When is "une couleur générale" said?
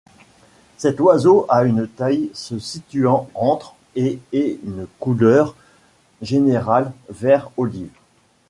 4.63-6.91